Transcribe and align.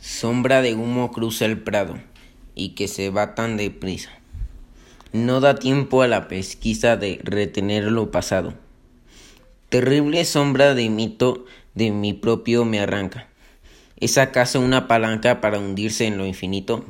Sombra 0.00 0.62
de 0.62 0.74
humo 0.74 1.12
cruza 1.12 1.44
el 1.44 1.58
prado 1.58 1.98
y 2.54 2.70
que 2.70 2.88
se 2.88 3.10
va 3.10 3.34
tan 3.34 3.58
deprisa. 3.58 4.10
No 5.12 5.40
da 5.40 5.56
tiempo 5.56 6.00
a 6.00 6.08
la 6.08 6.26
pesquisa 6.26 6.96
de 6.96 7.20
retener 7.22 7.84
lo 7.84 8.10
pasado. 8.10 8.54
Terrible 9.68 10.24
sombra 10.24 10.74
de 10.74 10.88
mito 10.88 11.44
de 11.74 11.90
mi 11.90 12.14
propio 12.14 12.64
me 12.64 12.80
arranca. 12.80 13.28
¿Es 13.98 14.16
acaso 14.16 14.60
una 14.60 14.88
palanca 14.88 15.42
para 15.42 15.58
hundirse 15.58 16.06
en 16.06 16.16
lo 16.16 16.24
infinito? 16.24 16.82